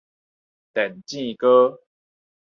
[0.73, 1.79] 電糋鍋